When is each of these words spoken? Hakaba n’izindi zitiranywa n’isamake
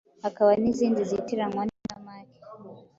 Hakaba 0.23 0.51
n’izindi 0.61 1.01
zitiranywa 1.09 1.61
n’isamake 1.65 2.39